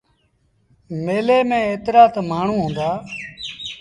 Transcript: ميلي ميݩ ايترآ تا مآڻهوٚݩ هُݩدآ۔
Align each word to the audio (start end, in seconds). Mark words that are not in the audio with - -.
ميلي 1.05 1.39
ميݩ 1.49 1.65
ايترآ 1.67 2.03
تا 2.13 2.21
مآڻهوٚݩ 2.29 2.63
هُݩدآ۔ 2.63 2.89